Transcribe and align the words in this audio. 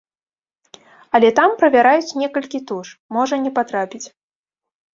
Але 1.19 1.29
там 1.41 1.53
правяраюць 1.59 2.15
некалькі 2.23 2.63
туш, 2.73 2.87
можа 3.19 3.35
не 3.47 3.55
патрапіць. 3.61 4.05